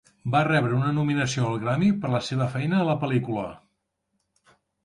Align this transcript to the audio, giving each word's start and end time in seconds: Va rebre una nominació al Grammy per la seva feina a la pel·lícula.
Va 0.35 0.39
rebre 0.45 0.73
una 0.77 0.93
nominació 0.95 1.43
al 1.49 1.59
Grammy 1.65 1.91
per 2.05 2.11
la 2.15 2.23
seva 2.31 2.49
feina 2.57 2.81
a 2.81 2.89
la 2.91 2.99
pel·lícula. 3.05 3.47